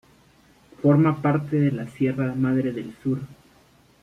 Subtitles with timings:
[0.81, 3.19] Forma parte de la Sierra Madre del Sur.